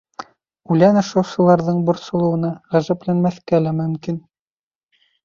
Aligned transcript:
Үлән 0.75 0.95
ашаусыларҙың 1.01 1.83
борсолоуына 1.89 2.49
ғәжәпләнмәҫкә 2.77 3.61
лә 3.67 3.75
мөмкин. 3.83 4.19